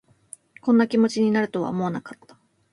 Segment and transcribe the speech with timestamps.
[0.61, 2.39] こんな気持ちになるとは思わなかった